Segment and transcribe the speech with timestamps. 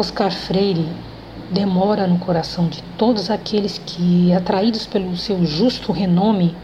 [0.00, 0.88] Oscar Freire
[1.50, 6.56] demora no coração de todos aqueles que, atraídos pelo seu justo renome,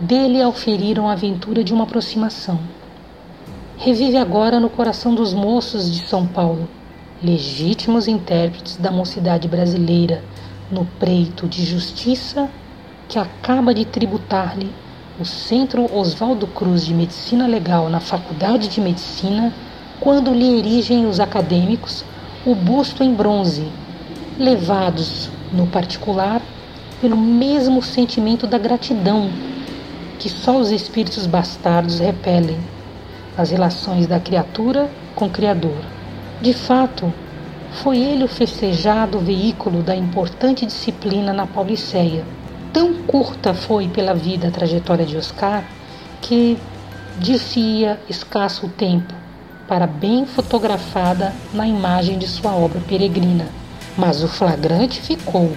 [0.00, 2.58] dele auferiram a aventura de uma aproximação.
[3.76, 6.68] Revive agora no coração dos moços de São Paulo,
[7.22, 10.24] legítimos intérpretes da mocidade brasileira,
[10.68, 12.50] no preito de justiça
[13.06, 14.74] que acaba de tributar-lhe
[15.20, 19.54] o Centro Oswaldo Cruz de Medicina Legal na Faculdade de Medicina,
[20.00, 22.04] quando lhe erigem os acadêmicos
[22.46, 23.66] o busto em bronze,
[24.38, 26.40] levados, no particular,
[27.00, 29.30] pelo mesmo sentimento da gratidão
[30.18, 32.58] que só os espíritos bastardos repelem,
[33.36, 35.78] as relações da criatura com o Criador.
[36.40, 37.12] De fato,
[37.70, 42.24] foi ele o festejado veículo da importante disciplina na Pauliceia.
[42.72, 45.64] Tão curta foi pela vida a trajetória de Oscar
[46.20, 46.58] que
[47.20, 49.17] dir-se-ia escasso o tempo
[49.68, 53.48] para bem fotografada na imagem de sua obra peregrina.
[53.96, 55.52] Mas o flagrante ficou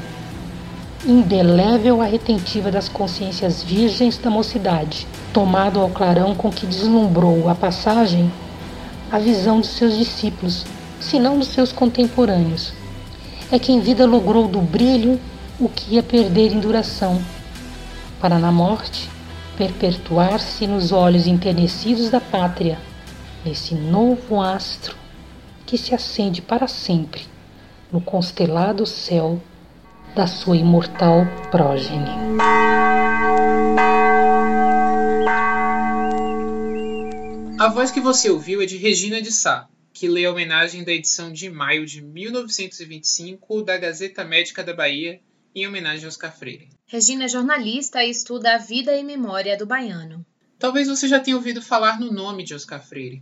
[1.06, 7.56] indelével a retentiva das consciências virgens da mocidade, tomado ao clarão com que deslumbrou a
[7.56, 8.32] passagem
[9.10, 10.66] a visão dos seus discípulos,
[11.00, 12.74] se não dos seus contemporâneos.
[13.52, 15.20] É que em vida logrou do brilho
[15.60, 17.22] o que ia perder em duração,
[18.20, 19.10] para na morte
[19.58, 22.78] perpetuar-se nos olhos enternecidos da pátria,
[23.46, 24.96] nesse novo astro
[25.66, 27.22] que se acende para sempre
[27.92, 29.42] no constelado céu
[30.16, 32.10] da sua imortal prógene.
[37.60, 40.92] A voz que você ouviu é de Regina de Sá, que lê a homenagem da
[40.92, 45.20] edição de maio de 1925 da Gazeta Médica da Bahia,
[45.54, 46.70] em homenagem a Oscar Freire.
[46.88, 50.26] Regina é jornalista e estuda a vida e memória do baiano.
[50.58, 53.22] Talvez você já tenha ouvido falar no nome de Oscar Freire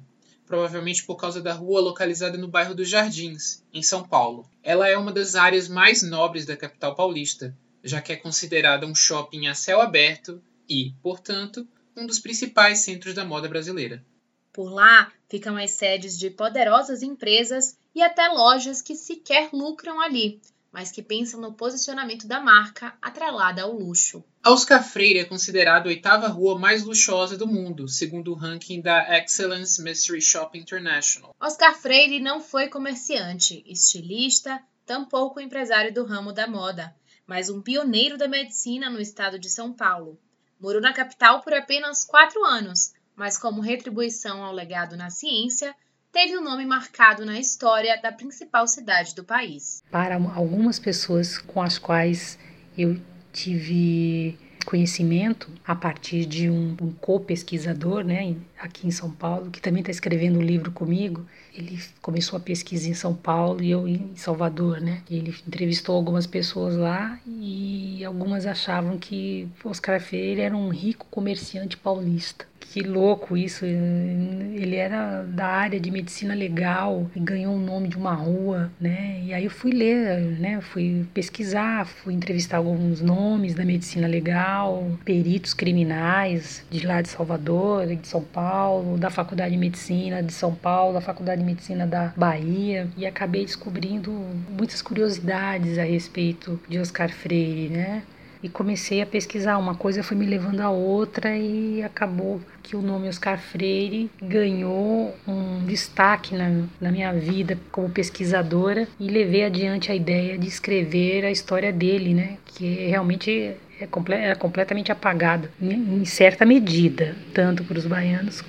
[0.49, 4.49] provavelmente por causa da rua localizada no bairro dos Jardins, em São Paulo.
[4.63, 8.95] Ela é uma das áreas mais nobres da capital paulista, já que é considerada um
[8.95, 14.03] shopping a céu aberto e, portanto, um dos principais centros da moda brasileira.
[14.51, 20.41] Por lá ficam as sedes de poderosas empresas e até lojas que sequer lucram ali,
[20.71, 24.23] mas que pensam no posicionamento da marca atrelada ao luxo.
[24.43, 28.81] A Oscar Freire é considerada a oitava rua mais luxuosa do mundo, segundo o ranking
[28.81, 31.35] da Excellence Mystery Shopping International.
[31.39, 38.17] Oscar Freire não foi comerciante, estilista, tampouco empresário do ramo da moda, mas um pioneiro
[38.17, 40.19] da medicina no estado de São Paulo.
[40.59, 45.75] Morou na capital por apenas quatro anos, mas como retribuição ao legado na ciência,
[46.11, 49.83] teve o um nome marcado na história da principal cidade do país.
[49.91, 52.37] Para algumas pessoas com as quais
[52.77, 52.99] eu
[53.31, 59.79] tive conhecimento a partir de um, um co-pesquisador, né, aqui em São Paulo, que também
[59.79, 61.25] está escrevendo um livro comigo.
[61.53, 65.01] Ele começou a pesquisa em São Paulo e eu em Salvador, né?
[65.09, 71.75] Ele entrevistou algumas pessoas lá e algumas achavam que Oscar Freire era um rico comerciante
[71.75, 73.65] paulista que louco isso.
[73.65, 79.21] Ele era da área de medicina legal e ganhou o nome de uma rua, né?
[79.25, 80.61] E aí eu fui ler, né?
[80.61, 87.87] Fui pesquisar, fui entrevistar alguns nomes da medicina legal, peritos criminais de lá de Salvador,
[87.87, 92.13] de São Paulo, da Faculdade de Medicina de São Paulo, da Faculdade de Medicina da
[92.15, 94.11] Bahia e acabei descobrindo
[94.49, 98.03] muitas curiosidades a respeito de Oscar Freire, né?
[98.41, 99.57] E comecei a pesquisar.
[99.57, 105.15] Uma coisa foi me levando a outra e acabou que o nome Oscar Freire ganhou
[105.27, 111.25] um destaque na, na minha vida como pesquisadora e levei adiante a ideia de escrever
[111.25, 112.37] a história dele, né?
[112.45, 118.43] Que realmente é, comple é completamente apagada, em certa medida, tanto para os baianos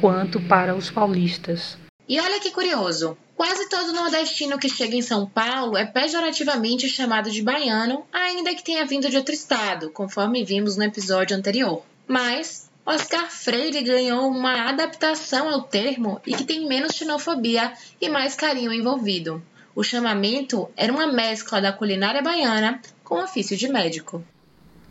[0.00, 1.76] quanto para os paulistas.
[2.08, 7.30] E olha que curioso, quase todo nordestino que chega em São Paulo é pejorativamente chamado
[7.30, 11.82] de baiano, ainda que tenha vindo de outro estado, conforme vimos no episódio anterior.
[12.08, 18.34] Mas Oscar Freire ganhou uma adaptação ao termo e que tem menos xenofobia e mais
[18.34, 19.42] carinho envolvido.
[19.74, 24.24] O chamamento era uma mescla da culinária baiana com o ofício de médico.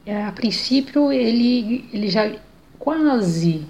[0.06, 2.31] É, a princípio, ele, ele já
[2.77, 3.65] quase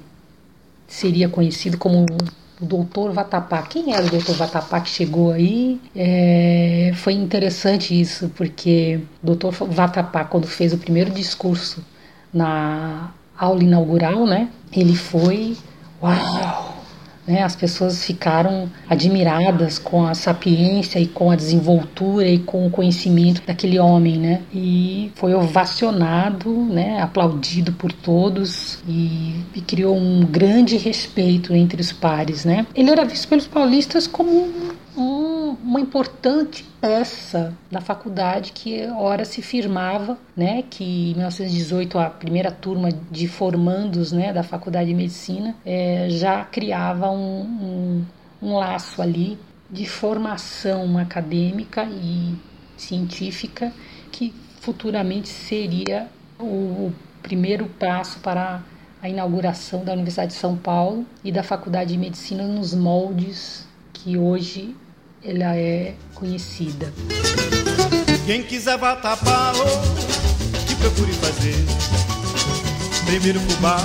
[0.85, 2.05] seria conhecido como
[2.59, 3.61] o doutor Vatapá.
[3.63, 5.79] Quem era o doutor Vatapá que chegou aí?
[5.95, 11.83] É, foi interessante isso, porque o doutor Vatapá, quando fez o primeiro discurso
[12.33, 15.57] na aula inaugural, né, ele foi,
[16.01, 16.74] uau,
[17.27, 17.43] né?
[17.43, 23.41] As pessoas ficaram admiradas com a sapiência e com a desenvoltura e com o conhecimento
[23.45, 24.41] daquele homem, né?
[24.53, 27.01] E foi ovacionado, né?
[27.01, 32.65] Aplaudido por todos e, e criou um grande respeito entre os pares, né?
[32.75, 34.49] Ele era visto pelos paulistas como
[34.97, 42.09] um uma importante peça da faculdade que ora se firmava, né, que em 1918 a
[42.09, 48.05] primeira turma de formandos, né, da faculdade de medicina é, já criava um, um,
[48.41, 49.37] um laço ali
[49.69, 52.35] de formação acadêmica e
[52.77, 53.71] científica
[54.11, 56.07] que futuramente seria
[56.39, 56.91] o
[57.21, 58.61] primeiro passo para
[59.01, 64.17] a inauguração da Universidade de São Paulo e da Faculdade de Medicina nos moldes que
[64.17, 64.75] hoje
[65.27, 66.93] ela é conhecida.
[68.25, 69.55] Quem quiser bater pau,
[70.67, 71.55] que procure fazer.
[73.05, 73.77] Primeiro fubá,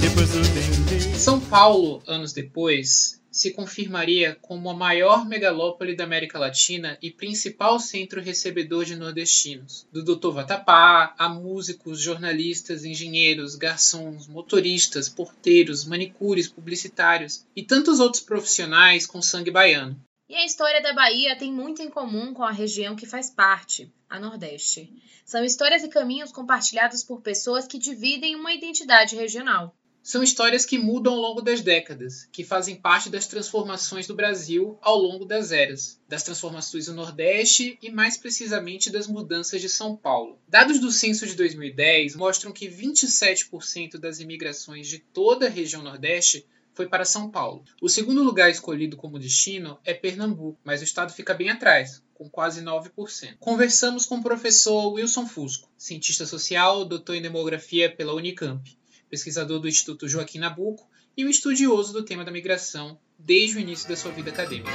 [0.00, 1.18] depois o dendê.
[1.18, 7.78] São Paulo, anos depois, se confirmaria como a maior megalópole da América Latina e principal
[7.78, 9.86] centro recebedor de nordestinos.
[9.92, 10.30] Do Dr.
[10.30, 19.20] Vatapá a músicos, jornalistas, engenheiros, garçons, motoristas, porteiros, manicures, publicitários e tantos outros profissionais com
[19.20, 20.00] sangue baiano.
[20.28, 23.92] E a história da Bahia tem muito em comum com a região que faz parte,
[24.08, 24.90] a Nordeste.
[25.26, 29.76] São histórias e caminhos compartilhados por pessoas que dividem uma identidade regional.
[30.06, 34.78] São histórias que mudam ao longo das décadas, que fazem parte das transformações do Brasil
[34.80, 39.96] ao longo das eras, das transformações do Nordeste e, mais precisamente, das mudanças de São
[39.96, 40.38] Paulo.
[40.46, 46.46] Dados do censo de 2010 mostram que 27% das imigrações de toda a região Nordeste
[46.72, 47.64] foi para São Paulo.
[47.82, 52.30] O segundo lugar escolhido como destino é Pernambuco, mas o estado fica bem atrás, com
[52.30, 53.38] quase 9%.
[53.40, 58.62] Conversamos com o professor Wilson Fusco, cientista social, doutor em demografia pela Unicamp
[59.10, 60.86] pesquisador do Instituto Joaquim Nabuco
[61.16, 64.70] e um estudioso do tema da migração desde o início da sua vida acadêmica.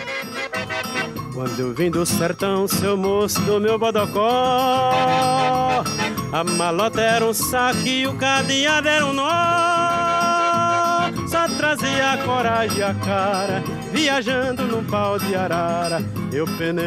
[1.34, 4.22] Quando eu vim do sertão, seu moço do meu bodocó,
[6.32, 9.22] a malota era um saco e o cadeado era um nó.
[11.28, 13.64] Só trazia a coragem e a cara,
[13.94, 16.00] viajando num pau de arara.
[16.34, 16.84] Eu penei,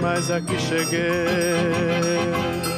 [0.00, 2.73] mas aqui cheguei.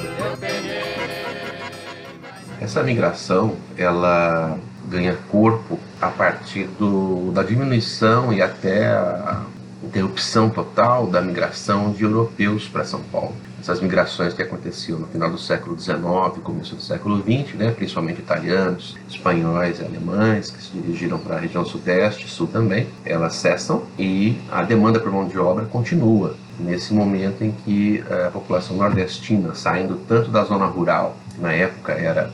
[2.61, 4.59] Essa migração, ela
[4.89, 9.43] ganha corpo a partir do, da diminuição e até a
[9.85, 13.35] interrupção total da migração de europeus para São Paulo.
[13.61, 15.99] Essas migrações que aconteciam no final do século XIX,
[16.43, 21.41] começo do século XX, né, principalmente italianos, espanhóis e alemães que se dirigiram para a
[21.41, 26.37] região sudeste, sul também, elas cessam e a demanda por mão de obra continua.
[26.59, 32.31] Nesse momento em que a população nordestina, saindo tanto da zona rural, na época era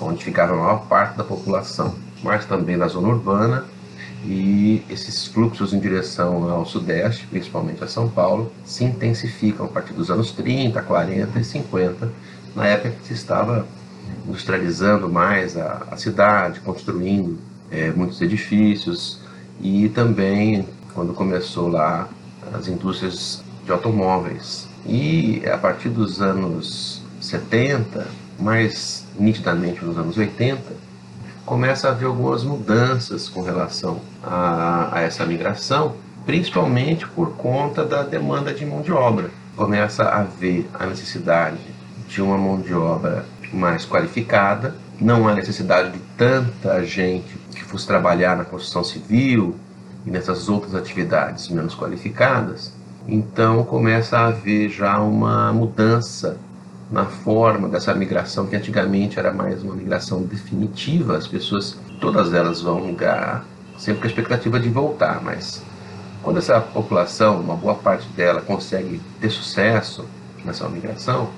[0.00, 3.64] onde ficava a maior parte da população, mas também na zona urbana
[4.24, 9.94] e esses fluxos em direção ao sudeste, principalmente a São Paulo, se intensificam a partir
[9.94, 12.12] dos anos 30, 40 e 50,
[12.54, 13.66] na época que se estava
[14.26, 17.38] industrializando mais a, a cidade, construindo
[17.70, 19.20] é, muitos edifícios
[19.60, 22.08] e também quando começou lá
[22.52, 24.68] as indústrias de automóveis.
[24.86, 28.06] E a partir dos anos 70,
[28.38, 30.60] mais nitidamente nos anos 80,
[31.44, 38.02] começa a haver algumas mudanças com relação a, a essa migração, principalmente por conta da
[38.02, 39.30] demanda de mão de obra.
[39.56, 41.58] Começa a haver a necessidade
[42.08, 47.86] de uma mão de obra mais qualificada, não há necessidade de tanta gente que fosse
[47.86, 49.56] trabalhar na construção civil
[50.06, 52.72] e nessas outras atividades menos qualificadas.
[53.08, 56.38] Então começa a haver já uma mudança
[56.90, 62.60] na forma dessa migração, que antigamente era mais uma migração definitiva, as pessoas, todas elas
[62.62, 63.44] vão migrar
[63.78, 65.62] sempre com a expectativa de voltar, mas
[66.22, 70.04] quando essa população, uma boa parte dela, consegue ter sucesso
[70.44, 71.30] nessa migração,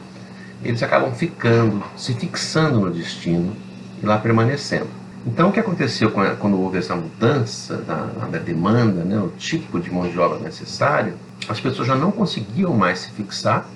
[0.65, 3.55] eles acabam ficando, se fixando no destino
[4.03, 4.89] e lá permanecendo.
[5.25, 9.89] Então, o que aconteceu quando houve essa mudança da, da demanda, né, o tipo de
[9.89, 11.15] mão de obra necessário,
[11.49, 13.69] as pessoas já não conseguiam mais se fixar,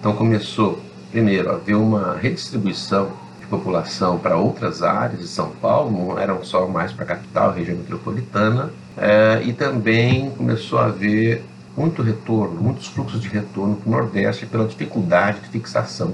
[0.00, 0.80] então começou
[1.10, 3.10] primeiro, haver uma redistribuição
[3.40, 7.52] de população para outras áreas de São Paulo, não eram só mais para a capital,
[7.52, 11.44] região metropolitana, é, e também começou a haver
[11.76, 16.12] muito retorno, muitos fluxos de retorno para o Nordeste pela dificuldade de fixação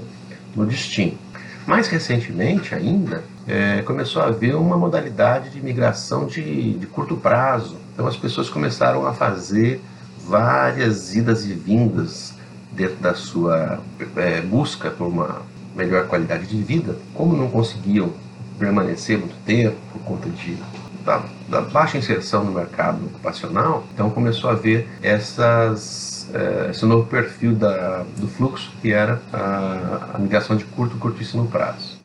[0.55, 1.17] no destino.
[1.65, 7.77] Mais recentemente ainda, é, começou a haver uma modalidade de migração de, de curto prazo.
[7.93, 9.81] Então as pessoas começaram a fazer
[10.27, 12.35] várias idas e vindas
[12.75, 13.79] dentro da sua
[14.17, 15.41] é, busca por uma
[15.75, 18.13] melhor qualidade de vida, como não conseguiam
[18.59, 20.57] permanecer muito tempo por conta de,
[21.03, 27.07] da, da baixa inserção no mercado ocupacional, então começou a haver essas, é, esse novo
[27.07, 31.99] perfil da, do fluxo, que era a, a migração de curto e curtíssimo prazo.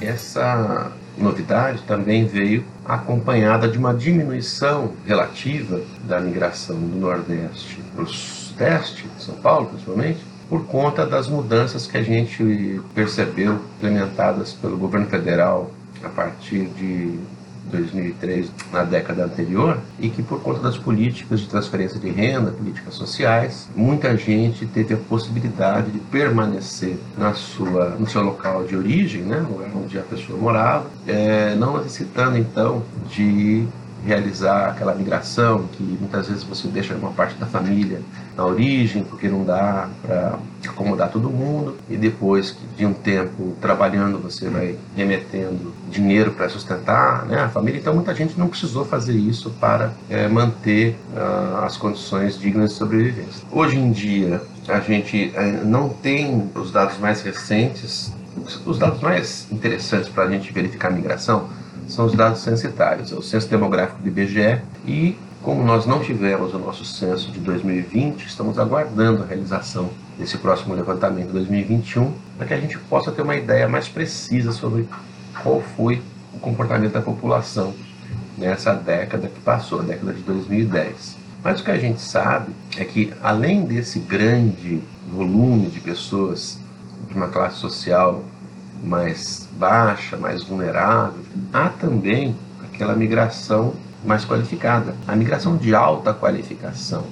[0.00, 8.06] Essa novidade também veio acompanhada de uma diminuição relativa da migração do Nordeste para o
[8.06, 15.06] Sudeste, São Paulo principalmente, por conta das mudanças que a gente percebeu implementadas pelo governo
[15.06, 15.70] federal
[16.02, 17.18] a partir de
[17.70, 22.94] 2003, na década anterior, e que por conta das políticas de transferência de renda, políticas
[22.94, 29.22] sociais, muita gente teve a possibilidade de permanecer na sua, no seu local de origem,
[29.22, 29.44] né,
[29.74, 33.66] onde a pessoa morava, é, não necessitando então de
[34.04, 38.00] realizar aquela migração que muitas vezes você deixa uma parte da família
[38.36, 44.18] na origem porque não dá para acomodar todo mundo e depois de um tempo trabalhando
[44.18, 47.78] você vai remetendo dinheiro para sustentar né, a família.
[47.78, 52.76] Então muita gente não precisou fazer isso para é, manter uh, as condições dignas de
[52.76, 53.44] sobrevivência.
[53.50, 58.12] Hoje em dia a gente uh, não tem os dados mais recentes.
[58.66, 61.48] Os dados mais interessantes para a gente verificar a migração
[61.88, 66.54] são os dados censitários, é o censo demográfico do IBGE e como nós não tivemos
[66.54, 72.46] o nosso censo de 2020, estamos aguardando a realização desse próximo levantamento de 2021 para
[72.46, 74.88] que a gente possa ter uma ideia mais precisa sobre
[75.42, 76.00] qual foi
[76.32, 77.74] o comportamento da população
[78.38, 81.16] nessa década que passou, a década de 2010.
[81.42, 86.58] Mas o que a gente sabe é que, além desse grande volume de pessoas
[87.06, 88.24] de uma classe social
[88.84, 91.20] mais baixa, mais vulnerável,
[91.52, 93.74] há também aquela migração
[94.04, 94.94] mais qualificada.
[95.08, 97.04] A migração de alta qualificação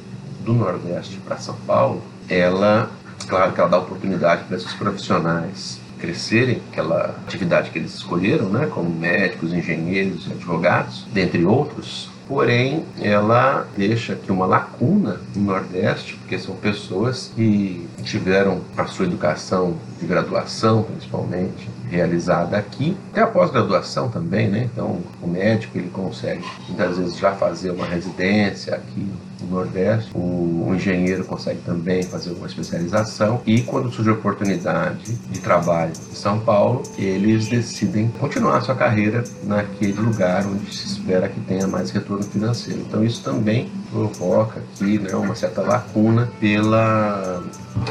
[0.44, 2.90] do Nordeste para São Paulo, ela,
[3.26, 8.66] claro que ela dá oportunidade para esses profissionais crescerem, aquela atividade que eles escolheram, né,
[8.66, 16.38] como médicos, engenheiros, advogados, dentre outros, porém ela deixa aqui uma lacuna no Nordeste, porque
[16.38, 24.08] são pessoas que tiveram a sua educação de graduação, principalmente, realizada aqui, até a pós-graduação
[24.08, 24.68] também, né?
[24.72, 29.06] Então, o médico ele consegue muitas vezes já fazer uma residência aqui
[29.52, 35.40] Nordeste, o, o engenheiro consegue também fazer uma especialização e quando surge a oportunidade de
[35.40, 41.40] trabalho em São Paulo, eles decidem continuar sua carreira naquele lugar onde se espera que
[41.40, 42.80] tenha mais retorno financeiro.
[42.80, 47.42] Então, isso também provoca aqui né, uma certa lacuna pela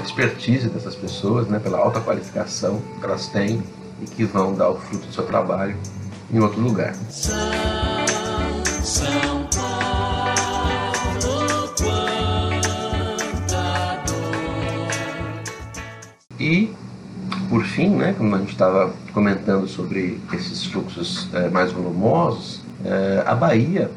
[0.04, 3.62] expertise dessas pessoas, né, pela alta qualificação que elas têm
[4.02, 5.76] e que vão dar o fruto do seu trabalho
[6.34, 6.96] em outro lugar.
[7.10, 7.36] São,
[8.84, 9.31] São
[17.72, 23.34] fim, né, como a gente estava comentando sobre esses fluxos é, mais volumosos, é, a
[23.34, 23.90] Bahia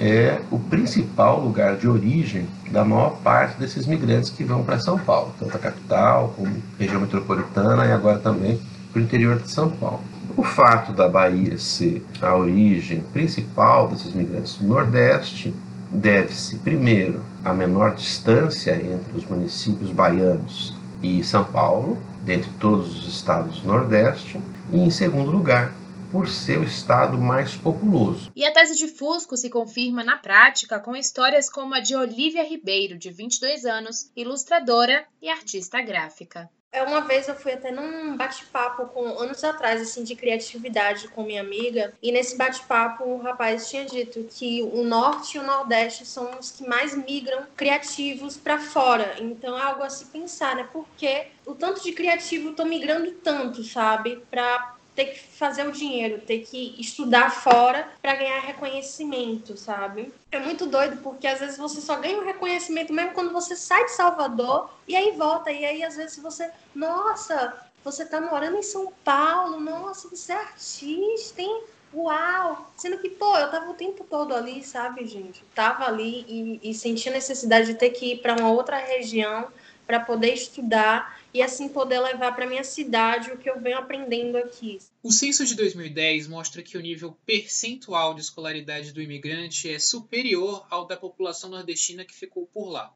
[0.00, 4.98] é o principal lugar de origem da maior parte desses migrantes que vão para São
[4.98, 8.60] Paulo, tanto a capital como região metropolitana e agora também
[8.92, 10.00] para o interior de São Paulo.
[10.36, 15.54] O fato da Bahia ser a origem principal desses migrantes do Nordeste
[15.90, 23.14] deve-se, primeiro, à menor distância entre os municípios baianos e São Paulo, dentre todos os
[23.14, 24.40] estados do Nordeste,
[24.72, 25.72] e, em segundo lugar,
[26.10, 28.30] por ser o estado mais populoso.
[28.36, 32.44] E a tese de Fusco se confirma na prática com histórias como a de Olivia
[32.44, 36.50] Ribeiro, de 22 anos, ilustradora e artista gráfica.
[36.72, 41.22] É, uma vez eu fui até num bate-papo com anos atrás, assim, de criatividade com
[41.22, 46.06] minha amiga, e nesse bate-papo o rapaz tinha dito que o norte e o nordeste
[46.06, 49.16] são os que mais migram criativos para fora.
[49.20, 50.66] Então é algo a se pensar, né?
[50.72, 54.22] Porque o tanto de criativo estão migrando tanto, sabe?
[54.30, 60.12] Para ter que fazer o dinheiro, ter que estudar fora para ganhar reconhecimento, sabe?
[60.30, 63.84] É muito doido porque às vezes você só ganha o reconhecimento mesmo quando você sai
[63.84, 65.50] de Salvador e aí volta.
[65.50, 70.36] E aí às vezes você, nossa, você tá morando em São Paulo, nossa, você é
[70.36, 71.64] artista, hein?
[71.94, 72.72] Uau!
[72.76, 75.44] Sendo que, pô, eu tava o tempo todo ali, sabe, gente?
[75.54, 76.24] Tava ali
[76.62, 79.48] e, e a necessidade de ter que ir para uma outra região
[79.86, 84.36] para poder estudar e assim poder levar para minha cidade o que eu venho aprendendo
[84.36, 84.78] aqui.
[85.02, 90.66] O censo de 2010 mostra que o nível percentual de escolaridade do imigrante é superior
[90.70, 92.94] ao da população nordestina que ficou por lá.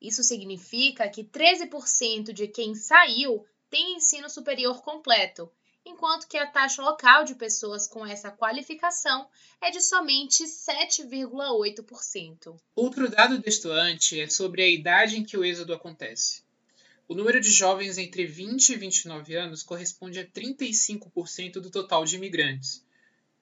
[0.00, 5.50] Isso significa que 13% de quem saiu tem ensino superior completo,
[5.84, 9.26] enquanto que a taxa local de pessoas com essa qualificação
[9.60, 12.56] é de somente 7,8%.
[12.74, 16.45] Outro dado destoante é sobre a idade em que o êxodo acontece.
[17.08, 22.16] O número de jovens entre 20 e 29 anos corresponde a 35% do total de
[22.16, 22.84] imigrantes.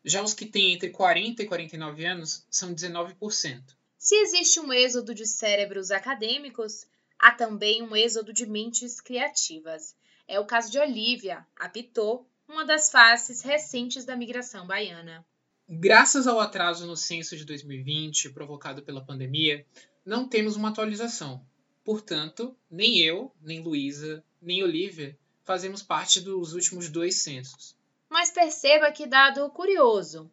[0.05, 3.63] Já os que têm entre 40 e 49 anos são 19%.
[3.97, 6.87] Se existe um êxodo de cérebros acadêmicos,
[7.19, 9.97] há também um êxodo de mentes criativas.
[10.29, 15.25] É o caso de Olivia, a Pitô, uma das faces recentes da migração baiana.
[15.67, 19.65] Graças ao atraso no censo de 2020, provocado pela pandemia,
[20.05, 21.43] não temos uma atualização.
[21.85, 27.77] Portanto, nem eu, nem Luísa, nem Olivia fazemos parte dos últimos dois censos.
[28.09, 30.31] Mas perceba que dado curioso.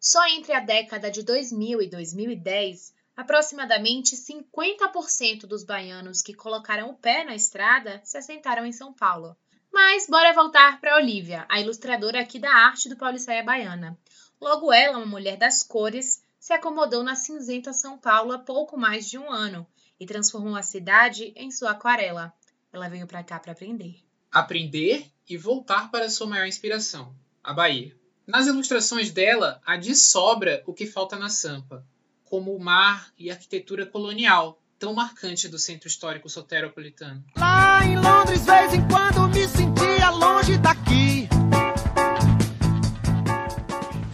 [0.00, 6.94] Só entre a década de 2000 e 2010, aproximadamente 50% dos baianos que colocaram o
[6.94, 9.36] pé na estrada se assentaram em São Paulo.
[9.70, 13.98] Mas bora voltar para Olivia, a ilustradora aqui da arte do Pauliceia Baiana.
[14.40, 19.08] Logo ela, uma mulher das cores, se acomodou na cinzenta São Paulo há pouco mais
[19.08, 19.66] de um ano
[20.04, 22.30] e transformou a cidade em sua aquarela.
[22.70, 23.96] Ela veio para cá para aprender.
[24.30, 27.96] Aprender e voltar para sua maior inspiração, a Bahia.
[28.26, 31.86] Nas ilustrações dela, há de sobra o que falta na Sampa,
[32.22, 37.24] como o mar e a arquitetura colonial, tão marcante do centro histórico soteropolitano.
[37.38, 41.23] Lá em Londres, vez em quando me sentia longe daqui.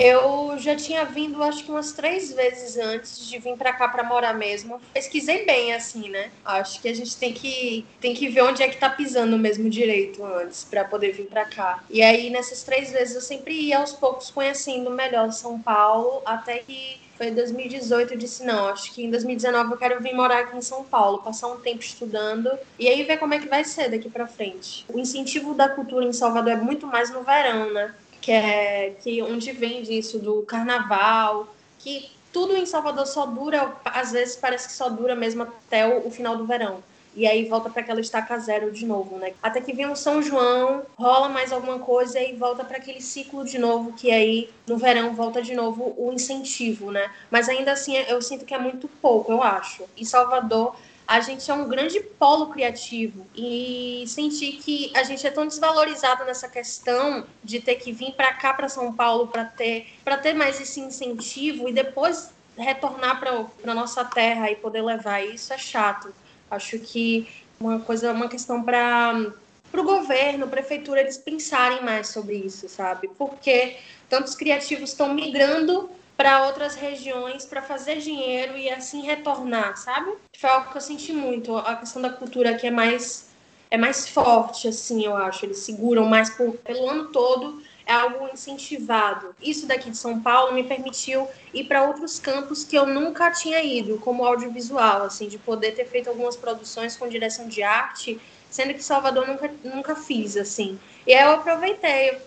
[0.00, 4.02] Eu já tinha vindo, acho que umas três vezes antes de vir para cá para
[4.02, 4.80] morar mesmo.
[4.94, 6.30] Pesquisei bem, assim, né?
[6.42, 9.68] Acho que a gente tem que, tem que ver onde é que tá pisando mesmo
[9.68, 11.84] direito antes para poder vir para cá.
[11.90, 16.60] E aí, nessas três vezes, eu sempre ia aos poucos conhecendo melhor São Paulo, até
[16.60, 20.38] que foi em 2018 eu disse não, acho que em 2019 eu quero vir morar
[20.38, 23.62] aqui em São Paulo, passar um tempo estudando e aí ver como é que vai
[23.62, 24.86] ser daqui para frente.
[24.88, 27.94] O incentivo da cultura em Salvador é muito mais no verão, né?
[28.20, 34.12] Que é que onde vem disso do carnaval, que tudo em Salvador só dura, às
[34.12, 36.82] vezes parece que só dura mesmo até o, o final do verão.
[37.14, 39.32] E aí volta para aquela estaca zero de novo, né?
[39.42, 43.44] Até que vem o São João, rola mais alguma coisa e volta para aquele ciclo
[43.44, 47.10] de novo, que aí no verão volta de novo o incentivo, né?
[47.28, 49.84] Mas ainda assim eu sinto que é muito pouco, eu acho.
[49.96, 50.76] E Salvador
[51.10, 56.24] a gente é um grande polo criativo e sentir que a gente é tão desvalorizado
[56.24, 60.34] nessa questão de ter que vir para cá para São Paulo para ter para ter
[60.34, 66.14] mais esse incentivo e depois retornar para nossa terra e poder levar isso é chato.
[66.48, 69.32] Acho que uma coisa, uma questão para
[69.68, 73.08] para o governo, prefeitura, eles pensarem mais sobre isso, sabe?
[73.18, 73.76] Porque
[74.08, 80.12] tantos criativos estão migrando para outras regiões para fazer dinheiro e assim retornar, sabe?
[80.38, 81.56] Foi algo que eu senti muito.
[81.56, 83.30] A questão da cultura que é mais
[83.70, 85.46] é mais forte, assim, eu acho.
[85.46, 87.62] Eles seguram mais por, pelo ano todo.
[87.86, 89.34] É algo incentivado.
[89.40, 93.62] Isso daqui de São Paulo me permitiu ir para outros campos que eu nunca tinha
[93.62, 98.74] ido, como audiovisual, assim, de poder ter feito algumas produções com direção de arte, sendo
[98.74, 100.78] que Salvador nunca, nunca fiz, assim.
[101.06, 102.18] E aí eu aproveitei,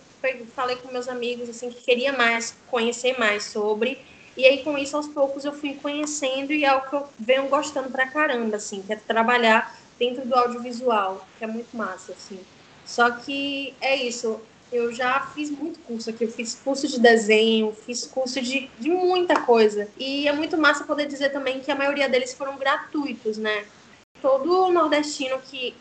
[0.56, 4.00] falei com meus amigos assim que queria mais conhecer mais sobre.
[4.36, 7.48] E aí com isso aos poucos eu fui conhecendo e é o que eu venho
[7.50, 12.40] gostando pra caramba assim que é trabalhar dentro do audiovisual que é muito massa assim.
[12.86, 17.72] Só que é isso eu já fiz muito curso aqui eu fiz curso de desenho
[17.86, 19.88] fiz curso de, de muita coisa.
[19.98, 23.66] E é muito massa poder dizer também que a maioria deles foram gratuitos né?
[24.22, 25.76] Todo nordestino que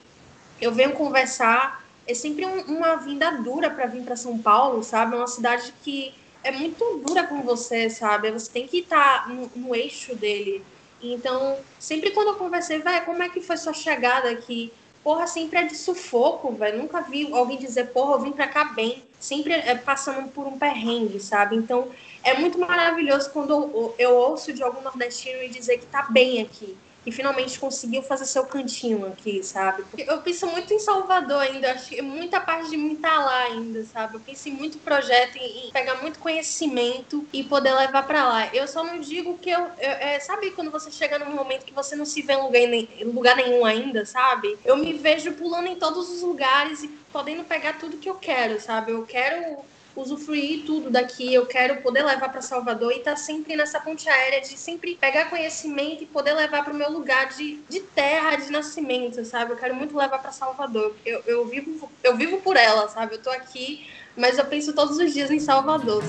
[0.60, 5.14] eu venho conversar é sempre um, uma vinda dura para vir para São Paulo, sabe?
[5.14, 8.30] É uma cidade que é muito dura com você, sabe?
[8.30, 10.64] Você tem que estar tá no, no, eixo dele.
[11.00, 14.72] Então, sempre quando eu conversei, velho, como é que foi sua chegada aqui?
[15.02, 16.78] Porra, sempre é de sufoco, velho.
[16.78, 19.02] Nunca vi alguém dizer, porra, eu vim pra cá bem.
[19.18, 21.56] Sempre é passando por um perrengue, sabe?
[21.56, 21.88] Então,
[22.24, 26.40] é muito maravilhoso quando eu, eu ouço de algum nordestino e dizer que tá bem
[26.40, 29.84] aqui e finalmente conseguiu fazer seu cantinho aqui, sabe?
[29.98, 33.84] Eu penso muito em Salvador ainda, acho que muita parte de mim tá lá ainda,
[33.84, 34.16] sabe?
[34.16, 38.54] Eu penso em muito projeto, em, pegar muito conhecimento e poder levar para lá.
[38.54, 41.74] Eu só não digo que eu, eu é, sabe quando você chega num momento que
[41.74, 44.58] você não se vê em lugar, em lugar nenhum ainda, sabe?
[44.64, 48.60] Eu me vejo pulando em todos os lugares e podendo pegar tudo que eu quero,
[48.60, 48.92] sabe?
[48.92, 49.58] Eu quero
[49.94, 54.08] usufruir tudo daqui, eu quero poder levar para Salvador e estar tá sempre nessa ponte
[54.08, 58.36] aérea de sempre pegar conhecimento e poder levar para o meu lugar de, de terra,
[58.36, 59.52] de nascimento, sabe?
[59.52, 60.94] Eu quero muito levar para Salvador.
[61.04, 63.14] Eu, eu, vivo, eu vivo por ela, sabe?
[63.14, 66.02] Eu tô aqui, mas eu penso todos os dias em Salvador.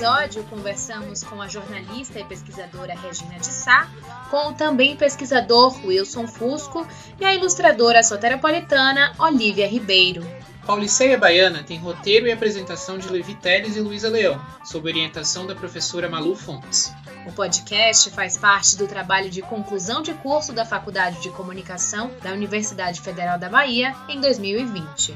[0.00, 3.86] Episódio, conversamos com a jornalista e pesquisadora Regina de Sá,
[4.30, 6.88] com o também pesquisador Wilson Fusco
[7.20, 10.26] e a ilustradora soteropolitana Olivia Ribeiro.
[10.64, 15.54] Pauliceia Baiana tem roteiro e apresentação de Levi Teles e Luísa Leão, sob orientação da
[15.54, 16.90] professora Malu Fontes.
[17.26, 22.32] O podcast faz parte do trabalho de conclusão de curso da Faculdade de Comunicação da
[22.32, 25.14] Universidade Federal da Bahia em 2020.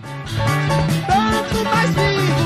[1.07, 2.45] Tanto mais vivo